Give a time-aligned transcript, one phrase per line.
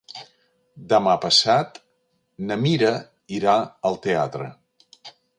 [0.93, 1.77] Demà passat
[2.51, 2.89] na Mira
[3.41, 3.53] irà
[3.91, 4.49] al teatre.